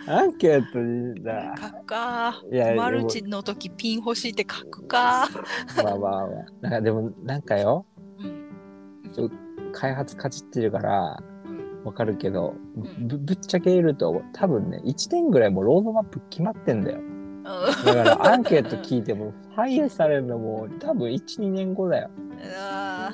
[0.07, 1.55] アンケートにだ。
[1.61, 5.29] 書くかいやマルチの時ピン欲しいって書くか、
[5.83, 6.27] まあまあまあ。
[6.63, 7.87] なんかでも、なんかよ、
[8.19, 8.49] うん
[9.73, 16.99] 開発かじってるから、うんわかるけど、んぶぶっちゃけ言ると、多分ね、1年ぐらいもうロードマップ決まってんだよ。
[17.03, 22.11] うだからアンケート聞いても、反映されるのも多分1、2年後だよ。
[22.61, 23.13] あ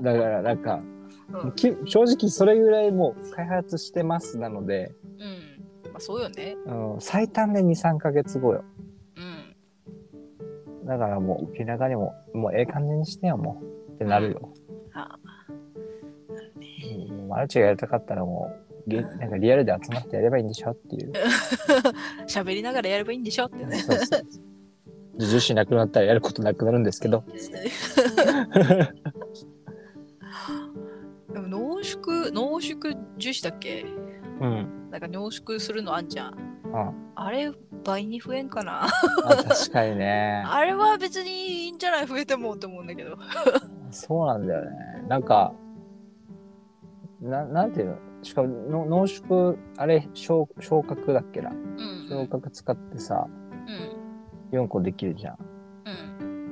[0.00, 0.97] だからなんか、ー
[1.30, 8.64] うんき正直それぐらいもう開発してますなので、うんまあそうよねうん、最短で2、3ヶ月後よ。
[9.16, 13.92] うんだからもう、気長にも、もうええ感じにしてよ、もう。
[13.92, 14.54] ってなるよ。
[14.94, 15.18] あ
[17.10, 18.50] うんマルチがやりたかったらも
[18.86, 21.12] う、げなんかリアルで集まってやればいいんでしょっていう。
[22.26, 25.26] 喋りながらやればいいんでしょってねそうそうそう。
[25.26, 27.22] 女子なくなったらやることなくなるんですけど。
[31.78, 33.84] 濃縮濃縮樹脂だっけ？
[34.40, 34.90] うん。
[34.90, 36.34] なんか濃縮するのあんじゃん
[36.72, 37.50] ああれ
[37.84, 38.86] 倍に増えんかな？
[38.86, 38.90] あ
[39.48, 40.42] 確かにね。
[40.48, 41.30] あれは別に
[41.64, 42.06] いいんじゃない？
[42.06, 43.16] 増えてもって思うんだけど
[43.90, 44.76] そうなんだよね。
[45.08, 45.52] なんか、
[47.20, 47.96] ななんていうの？
[48.22, 51.50] しかもの濃縮、あれ、昇昇格だっけな？
[51.50, 53.26] うん昇格使ってさ、
[54.52, 55.38] うん4個できるじゃん。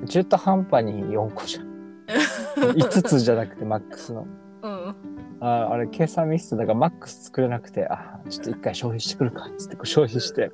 [0.00, 1.66] うん中途半端に4個じゃん。
[2.72, 4.26] 5つじゃなくてマックスの。
[4.66, 4.96] うん。
[5.40, 10.50] ああれ、計算ミスだからマックス作れなくて、あちょっと一回消費してくるかっつってこう消費して、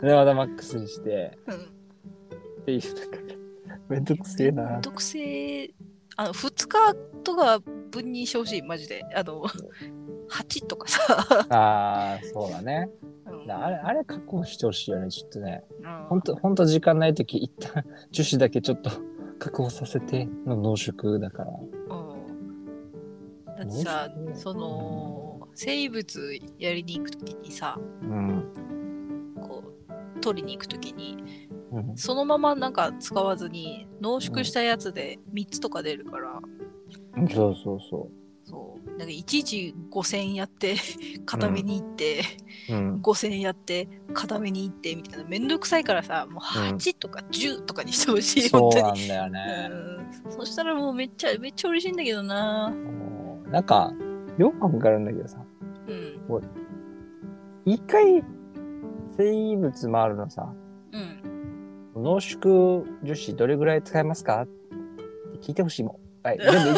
[0.00, 1.54] で、またマックスにして、うん。
[1.54, 1.58] っ
[2.64, 2.80] ていう、
[3.88, 4.80] めんどくせえな。
[4.80, 5.70] 特性
[6.16, 9.04] あの2日とか分にしてほしいマジで。
[9.14, 9.44] あの
[10.30, 11.00] 8とかさ、
[11.50, 12.88] ああ、そうだね。
[13.26, 13.50] うん。
[13.50, 15.62] あれ、あれ確保してほしいよね、ちょっとね。
[15.82, 16.06] うん。
[16.08, 18.90] ほんと、ほんと時間ないとき、一旦樹脂だけちょっと
[19.38, 21.52] 確保させての濃縮だから。
[23.58, 28.44] うんだってさその生物やりに行くときにさうん。
[29.40, 31.16] こう取りに行くときに
[31.72, 36.40] うん、そのままなんか使わずに濃縮したやつで3つとか出るから、
[37.34, 38.10] そうそうそ
[38.48, 38.90] そう。
[38.90, 40.76] なんかいちいち5000やって
[41.26, 42.20] 固めに行って、
[42.70, 42.74] う。
[42.74, 43.00] うん。
[43.02, 45.28] 5000やって固めに行ってみたいな。
[45.28, 46.76] めんどくさいからさもううん。
[46.76, 49.68] 8とか10とかにしてほしい、そう本当になんだよね。
[50.24, 50.32] うん。
[50.32, 52.70] そしたらもうめっちゃめっちゃ嬉しいんだけどな。
[52.70, 53.05] もう
[53.50, 53.92] なんか、
[54.38, 55.38] よくわかるんだけどさ、
[55.88, 56.42] うん。
[57.64, 58.22] 一回
[59.16, 60.52] 生物回るのさ、
[60.92, 62.02] うん。
[62.02, 66.26] 濃縮樹脂どれぐらい使えますかって聞いてほしいもん。
[66.26, 66.74] はい、全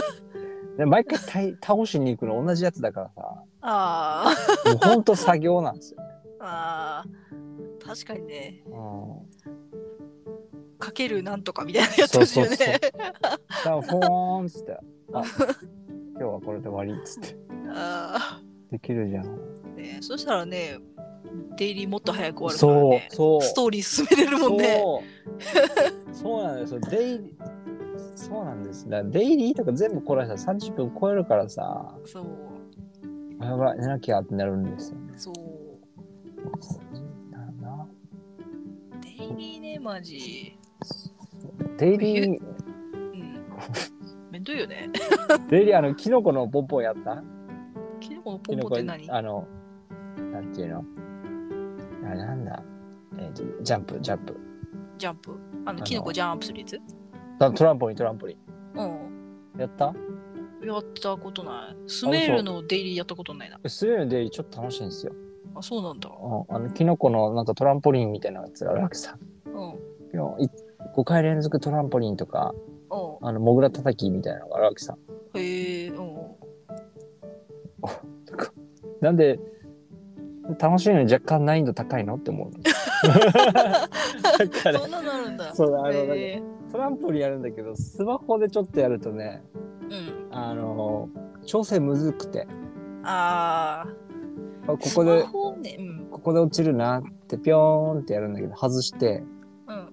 [0.76, 4.34] 部毎回たい倒しに行くの同じやつだからさ、あ
[4.66, 5.98] もうほんと作業なんですよ。
[6.00, 6.02] ー
[6.40, 7.28] あー。
[7.84, 8.62] 確かにね。
[8.66, 9.28] うん。
[10.78, 12.56] かけるなんとかみたいなやつですよね。
[12.56, 12.78] そうそう
[13.64, 14.78] さあ、フォーンっつって、
[15.12, 15.22] あ、
[16.18, 17.36] 今日はこれで終わりっつって。
[17.70, 19.24] あできるじゃん。
[19.24, 20.78] ーねそしたらね
[21.56, 23.42] デイリーもっと早く終わるからそうね、そう。
[23.42, 25.02] ストーリー進めれるもんねそ
[26.12, 26.14] う。
[26.14, 26.80] そうなんですよ。
[26.80, 28.88] デイリー、そうなんです。
[28.88, 35.12] だからデイリーとか全部こらしたら30分超えるからさ、そうやばい、寝なきゃってなるんですよね。
[35.16, 35.34] そう
[37.62, 37.86] だ
[39.00, 40.56] デイリーねマジ
[41.76, 42.38] デイリー、うん
[44.48, 44.90] どいよね
[45.50, 47.22] デイリー、あの、キノコのポンポンやった？
[48.00, 49.10] キノコのポンポンって何？
[49.10, 49.46] あの、
[50.32, 50.84] なんていうの？
[52.06, 52.62] あれなんだ？
[53.18, 54.40] えーとジャンプ、ジャンプ。
[54.96, 55.38] ジャンプ？
[55.66, 55.84] あのの。
[55.84, 56.80] キノコジャンプするやつ？
[57.38, 58.38] トトランポリン、トランポリン。
[58.78, 59.60] うん。
[59.60, 59.94] やった？
[60.64, 61.76] やったことない。
[61.86, 63.58] スメールのデイリーやったことないな。
[63.66, 65.12] スウェーデンデイリーちょっと楽しいんですよ。
[65.54, 66.08] あそうなんだ。
[66.08, 69.16] うんあの、キノコのなんかトランポリンみたいなやつがあるわけさ。
[69.46, 69.52] うん。
[70.10, 70.50] ピョンい
[70.96, 72.67] 5回連続トランポリンとか、う
[73.28, 74.94] あの、モグラ叩きみたいなのがあるわけさ。
[74.94, 76.16] んへえうん。
[79.02, 79.38] なんで、
[80.58, 82.50] 楽しいのに若干難易度高いのって思う。
[84.72, 85.54] そんなのあるんだ。
[85.54, 85.92] そうあの
[86.72, 90.34] トランポリンやるんだけど、スマホでちょっとやるとね、ーうん。
[90.34, 91.10] あの、
[91.44, 92.48] 調整むずくて、
[93.02, 93.84] あ
[94.66, 95.22] あここで
[95.60, 96.06] ねうん。
[96.10, 99.22] ここで落ちるなってピョーンってやるんだけど、外して、
[99.66, 99.92] うん。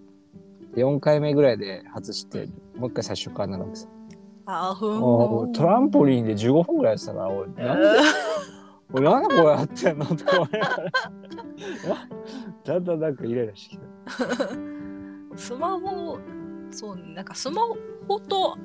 [0.76, 3.88] 4回目ぐらいで外して、もう一回最初からなるわけさ。
[4.48, 5.02] あーふん。
[5.04, 7.88] おトランポリンで15分ぐらいやってたから、おい、なんで、
[8.94, 10.06] おい、なんでこれやってんの？
[10.06, 10.92] とか思いながら。
[12.64, 13.86] だんだんなんかイライラしてきた。
[15.38, 16.20] スマホ
[16.72, 17.62] そうねなんかスマ
[18.08, 18.58] ホと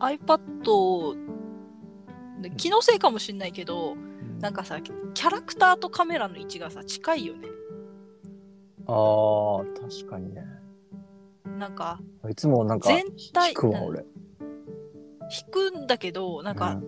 [0.00, 1.16] iPad
[2.40, 3.96] で気のせいかもしんないけど
[4.40, 7.48] なんかさキャラクターとカメラの位置がさ近いよね。
[8.86, 10.44] あー確かにね
[11.64, 11.98] なんか
[12.30, 14.00] いつもなんか全体引くわ俺。
[14.00, 16.84] 引くんだけどなんかうん。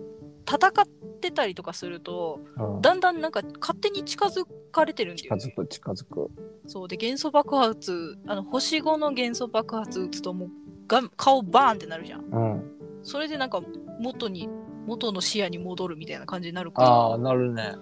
[0.49, 0.87] 戦っ
[1.19, 2.81] てたりとかするとうん。
[2.81, 6.29] だんだんなんか勝手に近づかれてるんだよ、ね、近づく近づく。
[6.67, 10.49] そうで元素爆発あの星5の元素爆発打つともう
[10.87, 12.21] が顔バーンってなるじゃん。
[12.31, 12.71] うん。
[13.01, 13.61] それでなんか
[13.99, 14.47] 元に
[14.85, 17.73] 元の視野に戻るみたいな感じになるああかなるね。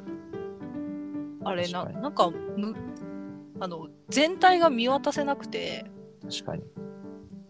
[1.44, 2.74] らあれななんかむ
[3.60, 5.86] あの全体が見渡せなくて
[6.30, 6.64] 確かに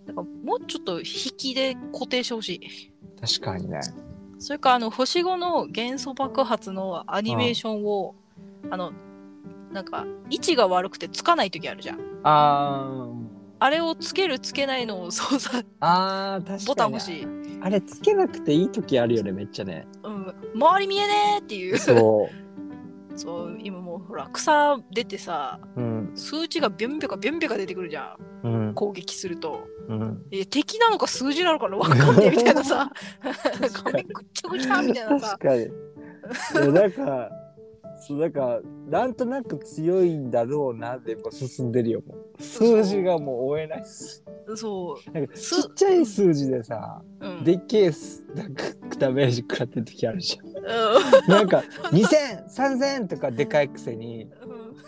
[0.06, 1.06] なんかもうちょっと引
[1.38, 2.92] きで固定してほしい。
[3.20, 3.80] 確かにね。
[4.38, 8.16] それからあの星5の元素爆発のアニメーションを
[8.70, 8.92] あの
[9.72, 12.00] なんか位置が悪くてつかない時あるじゃん。
[12.24, 13.26] あー
[13.58, 17.28] あれをつけるつけないのを操作あー確かにボタン欲しい、
[17.62, 19.88] あれつけなくていい時あるよねめっちゃね。
[20.04, 21.78] うん、周り見えねーっていう。
[21.78, 22.30] そ
[23.16, 28.48] そう今もうほら草出てさううん数値がビョンビョカビョンビョカ出てくるじゃん。
[28.48, 28.74] うん。
[28.74, 29.68] 攻撃すると。
[29.88, 30.26] うん。
[30.32, 32.90] え敵なのか数字なのかわかんねえみたいなさ。
[33.24, 35.38] 画面ぐっちゃぐちゃみたいなさ。
[35.40, 35.64] 確かに。
[35.64, 35.68] い
[36.56, 37.30] やなんか
[38.08, 42.44] そうなんかなんとなく強いんだろうなでもう進んでるよもう。
[42.44, 43.82] 数字がもう追えない。
[43.82, 44.24] っす
[44.56, 48.64] そなんかちすっちゃい数字でさ、う、うん、でっけえすなんか
[49.00, 50.48] ダメージ食らってる時あるじゃん。
[50.48, 54.32] うなんか2000、 3000とかでかいくせにん。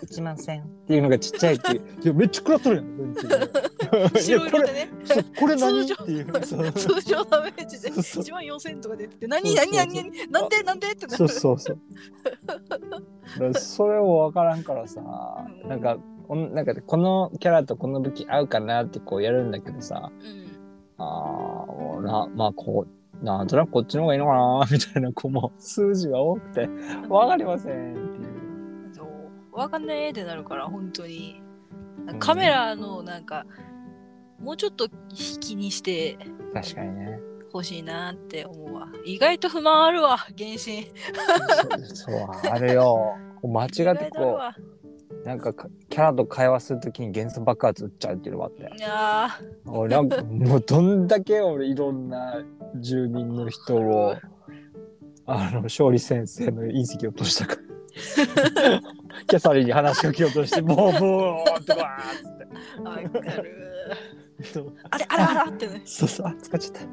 [0.04, 1.82] 1万1000っていうのがちっちゃいっていう。
[2.04, 2.88] いやめっちゃ食らっとるやん。
[3.90, 4.90] 白色でね。
[5.40, 5.86] これ何？
[5.86, 6.32] 通常っていう。
[6.42, 8.24] 通常ダメージでそうそう。
[8.24, 11.18] 1万4000とか出てて何何何何なんでなんでってなる。
[11.18, 11.80] そうそうそう。
[13.54, 15.70] それも分からんからさ、うん。
[15.70, 15.98] なんか
[16.28, 20.48] こんなんかこのキャラとこの武器合うかなってこうやるんだけどさ、うん。
[20.98, 21.66] あ
[21.98, 22.88] あ、なまあこ
[23.22, 28.28] うなんとなくこっちの方がいいのかなみたいなこうもう数字が多くて分かりませんっていう。
[28.94, 29.08] そう。
[29.58, 31.42] わかんねえってなるから本当に。
[32.20, 33.46] カメラのなんか
[34.40, 36.18] もうちょっと引きにして
[36.54, 37.20] 確かにね。
[37.52, 38.88] ほしいなって思うわ。
[39.06, 40.32] 意外と不満あるわ原
[40.64, 40.92] 神。
[41.94, 43.16] そうあるよ。
[43.44, 44.56] 間違ってこわ。
[44.58, 48.62] うなんかかキャラと会話するときに元素爆発打っちゃうっていうのがあって。
[48.78, 52.44] いや俺なんかもうどんだけ俺いろんな
[52.76, 54.16] 住民の人を
[55.26, 57.56] あの勝利先生の隕石を落としたか。
[57.56, 57.62] ら
[59.28, 62.48] キャサリンに話しかけようとしてボーボーってわーっつって。
[62.80, 63.54] ーわかる
[64.90, 65.82] あれあれあれってね。
[65.86, 66.88] そうそうあ使っちゃった。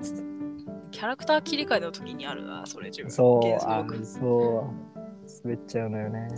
[0.91, 3.11] キャラクター切り替えの時にあるなそれ自分。
[3.11, 4.95] そうあそう。
[5.43, 6.29] 滑っちゃうのよね。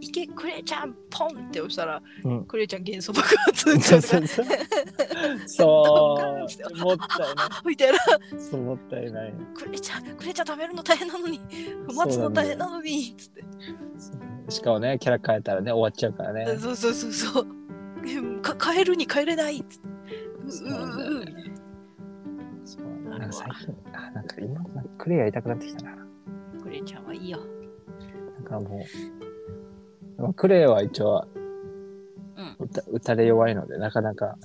[0.00, 2.44] いけクレちゃんポンって押したら、うん。
[2.44, 4.46] クレちゃん元素爆発打っちゃそうそう
[5.46, 6.76] そう。
[6.76, 7.96] もったいなみたいな。
[7.96, 7.98] い
[8.40, 11.40] そうもったいないクレちゃんクレちゃん食べるの大変なのに
[11.94, 13.44] 待つの大変なのにつって
[14.48, 17.46] しかもねキャラ変えたらね終わっちゃうからねそうそうそうそう
[18.06, 19.95] えか帰るに帰れないっつってう
[20.48, 20.68] そう
[23.08, 23.26] なんだ。
[23.26, 26.06] か最近あなんか今なんかクレイやりたくなってきたな。
[26.62, 27.38] クレちゃんはいいよ。
[28.34, 28.84] なんかも
[30.18, 31.26] う、まあ、クレイは一応
[32.36, 32.56] うん。
[32.58, 34.36] 打た打たれ弱いのでなかなか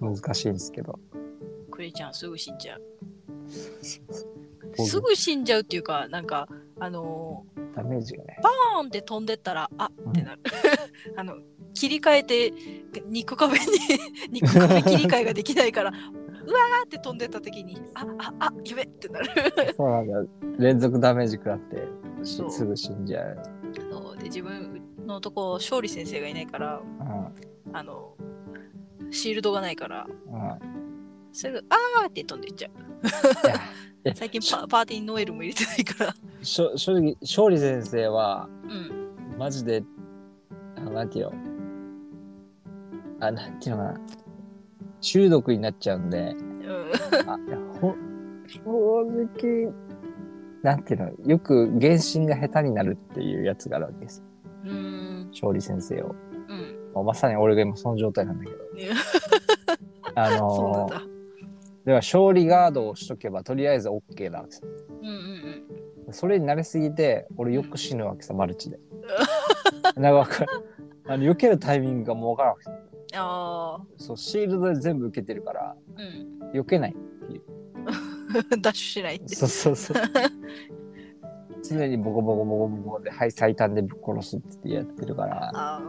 [0.00, 0.98] 難しいんですけど。
[1.70, 2.82] クレちゃんすぐ死んじゃう。
[4.76, 4.88] 僕。
[4.88, 8.36] すぐ死んじゃうっていうかなんかあのダメージがね。
[8.38, 10.40] ー、ポーンって飛んでったらあってなる。
[11.16, 11.36] あの
[11.82, 12.52] 切り替えて
[13.08, 13.64] 肉壁に
[14.30, 19.26] 肉壁切り替えができないからうわーって飛んでった時にあああやべってなる。
[19.76, 20.30] そうなんだ。
[20.58, 21.88] 連続ダメージ食らって
[22.22, 23.42] すぐ死んじゃう。
[23.90, 24.16] そう。
[24.16, 27.76] で自分のとこ勝利先生がいないからうん。
[27.76, 28.14] あの
[29.10, 31.32] シールドがないからうん。
[31.32, 32.68] すぐあーって飛んでいっちゃ
[34.04, 34.14] う。
[34.14, 36.14] 最近パパーティーにノエルも入れてないから。
[36.42, 39.36] しょ正直勝利先生はうん。
[39.36, 39.82] マジで
[40.92, 41.51] なんていうの？
[43.22, 44.00] あなんていうのかな。
[45.00, 46.18] 中毒になっちゃうんで。
[46.18, 47.30] うん。
[47.30, 47.38] あ
[47.80, 47.94] ほ
[48.48, 48.60] 正
[49.40, 49.72] 直。
[50.62, 54.22] なんていうのよく原神が下手になるっていうやつがあるわけです。
[55.32, 56.14] 勝利先生を、
[56.94, 57.04] うん。
[57.06, 58.56] まさに俺が今その状態なんだけど。
[60.14, 61.02] あのーだ。
[61.84, 64.68] では勝利ガードをしとけばとりあえず OK なんですよ
[65.02, 68.78] うんうんそれに慣れすぎて俺よく死ぬわけさマルチで。
[69.96, 70.46] なんか
[71.06, 72.70] あの避けるタイミングがもう分からなくて
[73.14, 76.50] ああそうシールドで全部受けてるからうん。
[76.52, 76.96] 避けない
[78.60, 79.34] ダッシュしないって。
[79.34, 79.96] そうそうそう。
[81.62, 85.80] 常にボコボコボコボコではい最短でぶっ殺すってやってるからあ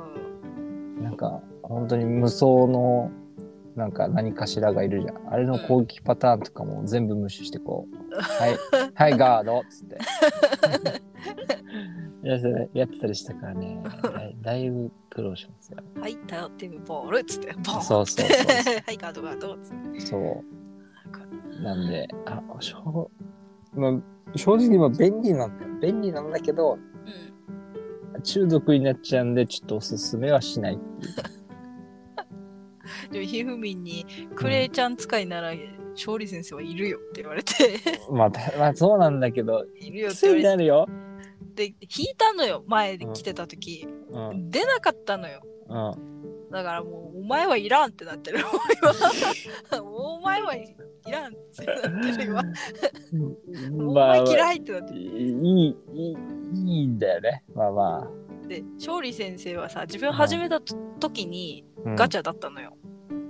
[1.00, 3.12] ーなんか本当に無双の
[3.76, 5.34] なんか何かしらがいるじゃん。
[5.34, 8.58] あれの攻撃パターンとかも全部無視してこう、 はい、
[8.94, 9.98] はい、ガードっつって。
[12.24, 15.78] やってやってたりしたからね、 だいだいぶ苦労しますよ。
[16.00, 18.38] はい、頼ってみボールっつって、ボーンそうそうそう
[18.88, 20.00] はい、ガードガードっつって。
[20.00, 20.54] そう。
[21.62, 23.12] なんで、あ、しょ
[23.76, 25.72] う、まあ、正直今便利なんだよ。
[25.82, 26.78] 便利なんだけど、
[28.16, 28.22] うん。
[28.22, 31.14] 中毒になっちゃうんで、ちょっとおすすめはしないっていう。
[33.12, 34.06] でもひふみんに、
[34.36, 35.54] クレイちゃん使いなら、
[35.94, 37.54] 勝利先生はいるよって言われて、
[38.12, 40.88] まあ、たまあ、そうなんだけど、いるよって言われ癖になるよ。
[41.54, 43.88] て、で引いたのよ、前で来てた時。
[44.12, 44.30] うん。
[44.30, 44.52] うん。
[44.52, 45.42] 出なかったのよ。
[46.52, 48.40] だからもう、お前はいらんってなってる。
[49.72, 50.76] 今 お前はい
[51.10, 52.42] らんってなってる今。
[53.90, 55.00] おまあ、前嫌いってなってる。
[55.00, 56.16] いい、いい、
[56.54, 57.44] いいんだよね。
[57.54, 58.12] まあま
[58.48, 61.90] で、勝利先生はさ、自分始めたと時にあ。
[61.90, 62.78] うんガチャだったのよ。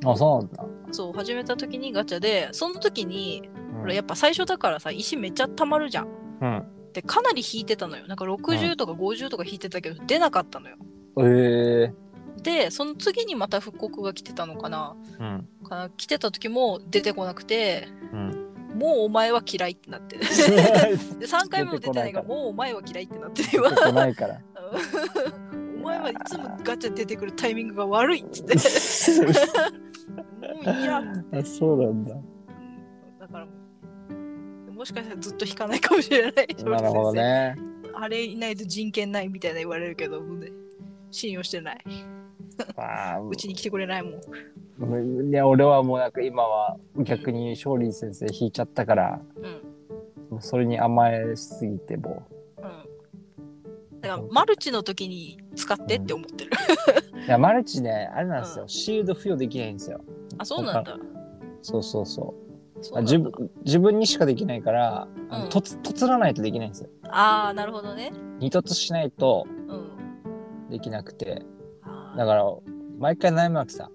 [0.05, 0.65] あ、そうなんだ。
[0.91, 6.07] そう、始めた時にガチャで、その時に、うんほらやっぱ最初だからさ、石めっちゃ溜まるじゃん。
[6.41, 6.65] うん。
[6.93, 8.07] で、かなり引いてたのよ。
[8.07, 10.77] なんか60とか50とか引いてたけど、出なかったのよ。
[11.19, 11.93] ええ
[12.41, 14.95] で、その次にまた復刻が来てたのかな。
[15.19, 15.47] うん。
[15.67, 18.49] かな来てた時も出てこなくて、うん。
[18.77, 20.17] もうお前は嫌いってなって。
[20.21, 23.69] で、3回目も出てないから、出てこもうお前は嫌いってなって今。
[23.69, 24.41] てこないから。
[25.79, 28.55] お前はいつもガチャ出てくるタイミングが悪いっつって。
[30.65, 31.37] もういいやっつって。
[31.37, 32.15] あ、そうなんだ。
[34.83, 36.47] もしかしたらずっと引かないかもしれない。
[36.65, 37.55] なるほどね。
[37.93, 40.51] あれいないと人権ないみたいな言われるけど、ね
[41.09, 41.81] 信用してない。
[42.75, 44.19] まあ、うちに来てくれないも
[44.85, 45.29] ん。
[45.29, 49.21] いや俺はもうなんか今は逆に勝利先生引いちゃったから、
[50.29, 50.41] うん。
[50.41, 54.01] それに甘えすぎてもうん。
[54.01, 56.51] だから、マルチの時に使ってって思ってる。
[57.15, 60.01] う いやマルチねあれなんですよ、うんシールド付与できないんですよ
[60.37, 60.99] あ、そうなんだ。
[61.61, 62.52] そうそうそう
[63.01, 63.31] 自分
[63.65, 65.49] 自分にしかできないからうん。
[65.49, 66.89] とつとつらないとできないんですよ。
[67.09, 68.11] あー、なるほどね。
[68.39, 70.69] 二突しないとうん。
[70.69, 71.43] できなくて。
[71.83, 72.17] あー。
[72.17, 72.43] だから
[72.99, 73.89] 毎回悩むわけさ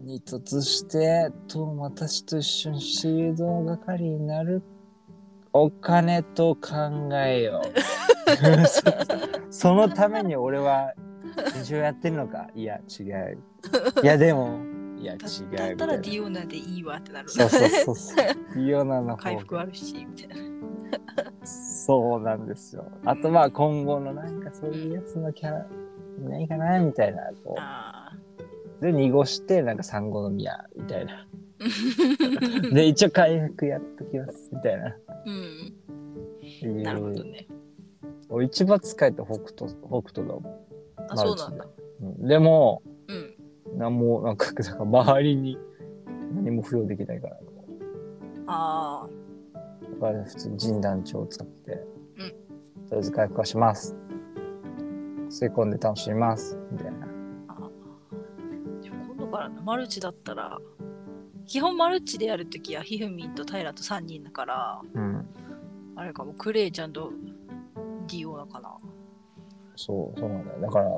[0.00, 0.06] うん。
[0.06, 4.62] 二突してと私と一緒にシールドの係になる。
[5.52, 7.72] お金と考えよう。
[8.68, 8.82] そ
[9.68, 10.92] そのために俺は
[11.60, 12.48] 一応やってるのか。
[12.54, 13.38] いや違う。
[14.02, 14.58] いやでも
[15.00, 17.28] いや違うだったらディオナでいいわってなる。
[17.28, 18.16] そうそうそうそう。
[18.16, 20.34] ディオナの方回復あるし、みたいな。
[21.44, 22.84] そうなんですよ。
[23.04, 25.66] あとまあ今後のなんかそういうやつのキャラ
[26.20, 28.12] いないかなみたいなこあ
[28.80, 31.26] うで濁してなんか産後の宮みたいな。
[31.60, 34.96] ー で一応回復やっときますみたいな。
[36.62, 36.82] うん。
[36.82, 37.46] なるほどね。
[38.28, 40.44] 俺一番使えた北斗北斗だもん。
[41.08, 41.66] あ、そうなんだ。
[42.00, 42.26] うん。
[42.26, 42.82] でも
[43.72, 43.78] うん。
[43.78, 45.58] なんもなんか だから周りに
[46.34, 47.38] 何も付与できないから
[48.46, 49.06] あ
[50.00, 51.72] だから普通に陣団長を使って、
[52.16, 52.28] うん
[52.88, 53.94] とりあえず回復はします
[55.28, 57.06] 吸い込んで楽しみますみたいな
[57.48, 57.54] あ。
[57.54, 60.58] あーでも今度からマルチだったら、
[61.44, 65.26] 基本マルチでやるときはひふみんと平と3人だから、うん
[65.96, 67.10] あれかも、クレイちゃんと
[68.06, 68.76] ディオナかな。
[69.80, 70.90] そうそうなんだよだから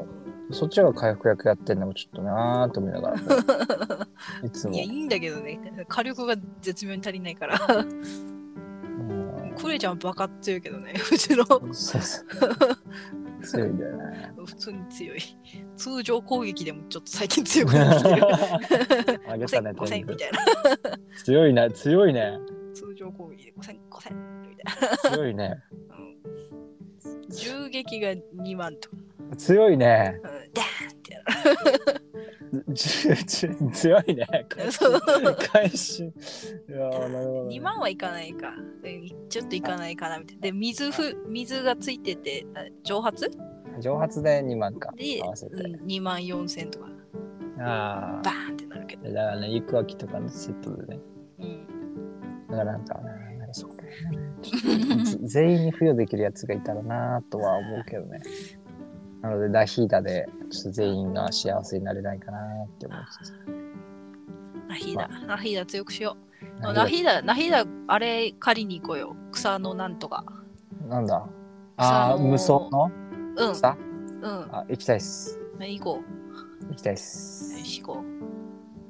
[0.52, 3.16] そっちが回復役やってんのもちょっとなーと思いながら
[4.42, 5.60] いつもいや、いいんだけどね。
[5.86, 7.58] 火力が絶妙に足りないから。
[7.68, 10.94] うんクレイちゃんはバカ強いけどね。
[11.12, 12.26] うちのそうそう
[13.42, 15.18] 強いんだよね普通に強い。
[15.76, 18.26] 通常攻撃でもちょっと最近強くなってきてる。
[19.28, 20.38] あげたね5000、5000全部みたいな。
[21.24, 22.38] 強いね強いね
[22.72, 24.14] 通常攻撃で5000、5000
[24.48, 25.16] みたいな。
[25.16, 25.89] 強いねうん
[27.30, 28.96] 銃撃が2万とか。
[29.36, 30.20] 強いね。
[30.22, 32.00] うん、ダーンってやる。
[32.74, 32.88] じ
[33.26, 34.26] じ強いね。
[34.70, 35.00] そう。
[35.52, 38.52] 返しいやーなるほど、ね、2万はいかないか。
[38.82, 40.42] でちょっといかないかなみたいな。
[40.42, 43.30] で、水ふ水がついてて、あ蒸発？
[43.78, 44.92] 蒸発で2万か。
[44.96, 46.88] で、合わせて、うん、2万4千とか、
[47.58, 49.08] あバーンってなるけど。
[49.08, 51.00] あだからね行く秋とかのセットでね。
[51.38, 52.46] うん。
[52.48, 54.29] だからなんかなんかそこちょっとぜ
[55.22, 58.22] 全員に付与できるやつがいたらなとは思うけどね
[59.22, 63.34] なのでラヒーダでちょっと全員が幸せになれないかなって思いつつ
[64.68, 66.16] ラヒーダ、ラヒーダ強くしよ
[66.60, 66.62] う。
[66.62, 69.16] ララヒーダ、ラヒーダ、あれ借りに行こうよ。
[69.32, 70.24] 草のなんとか。
[70.88, 71.26] なんだ？
[71.76, 72.90] ああ無双の？
[73.36, 73.52] うん。
[73.52, 73.76] 草？
[74.22, 74.48] うん。
[74.54, 76.00] あ行きたいっす行こ
[76.68, 76.98] 行きたいっう。
[76.98, 78.04] す行こう？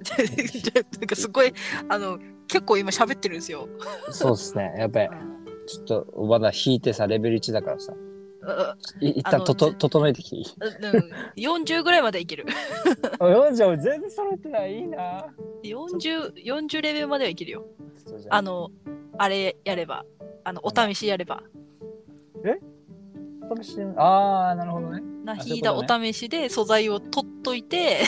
[1.01, 1.53] なんかすごい、
[1.89, 3.69] あの、結構今喋ってるんですよ。
[4.11, 5.40] そうっすねやっぱりうん
[5.87, 10.45] ちょっとまだ引いてさレベル1だからさうい一旦ととぜ整えてきていい？
[10.47, 12.47] うん、40ぐらいまでいける。
[13.21, 15.27] あ40全然揃えてないいいな。
[15.63, 17.67] 40、40レベルまではいけるよ。
[18.31, 18.71] あの、
[19.19, 20.07] あれやれば、
[20.45, 21.43] あの、お試しやれば。
[23.63, 23.77] 試し？
[23.77, 25.03] てああ、なるほどね。
[25.25, 27.99] な引いたお試しで素材を取っといて、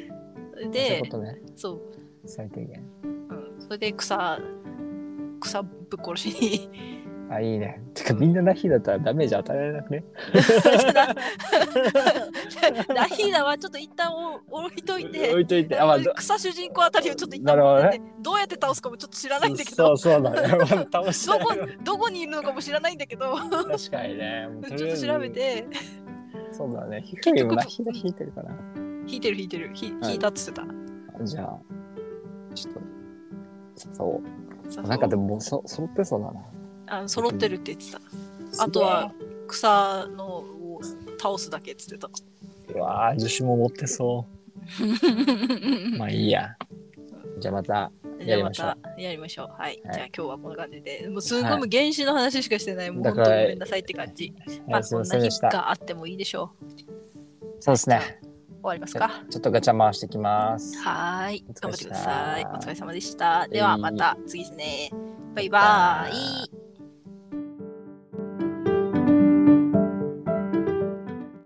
[0.70, 1.40] でね。
[1.56, 1.80] そう、
[2.26, 2.84] 最低限。
[3.04, 4.38] うん、それで草、
[5.42, 5.70] 草ぶっ
[6.04, 6.70] 殺しに。
[7.30, 7.80] あ、いいね。
[7.94, 10.04] てか、みんなナヒだったらダメージ与えられなくね？
[12.94, 14.34] ラヒーナはちょっと一旦お
[14.66, 15.80] 置いといて 置、いといて。
[15.80, 20.42] あ、まあ、ど草主人公あたりをちょっと一なるほどねどうやって倒すかもちょっと知らないんだけど、そうそうだね。
[20.48, 24.46] まだ倒しどこどこにいるのかも知らないんだけど、確かにね。
[24.76, 25.30] ちょっと調べ。
[25.30, 25.66] て、
[26.50, 27.00] そうだね。
[27.00, 28.54] ヒクミもナヒだ引いてるかな。
[29.06, 30.66] 引いてる引いてる、引いたっつってた。
[31.24, 31.58] じゃあ、
[32.54, 32.80] ちょっと、
[33.94, 34.26] そう。
[34.80, 37.02] なんかでもそ揃ってそうだな。
[37.04, 38.00] あ揃ってるって言ってた。
[38.64, 39.12] あとは
[39.48, 40.80] 草のを
[41.20, 42.08] 倒すだけっつってた。
[42.74, 44.42] うわー、女子も持ってそう。
[45.98, 46.56] まあいいや。
[47.38, 49.46] じゃあまた、やりましょうたやりましょう。
[49.48, 49.80] はい。
[49.84, 51.08] はいじゃあ今日はこんな感じで。
[51.08, 52.90] もうすごい原始の話しかしてない。
[52.90, 54.32] もう本当だからごめんなさいって感じ。
[54.38, 55.40] まあはいすいこんな日。
[55.40, 56.66] があってもいいでしょう。
[57.60, 58.20] そうですね。
[58.62, 59.24] 終わりますか？
[59.28, 60.78] ちょっとガチャ回してきます。
[60.78, 61.44] はーい。
[61.60, 62.44] 頑張ってください。
[62.44, 63.48] お様疲れ様でした。
[63.48, 64.90] ではまた次ですね。
[65.34, 66.71] バイバイ。